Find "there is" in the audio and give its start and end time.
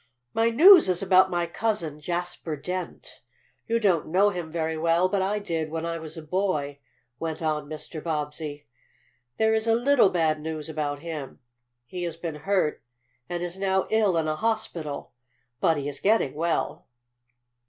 9.37-9.67